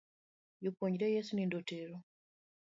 Jopuonjre 0.61 1.05
Yeso 1.15 1.33
nindo 1.35 1.55
otero. 1.61 1.95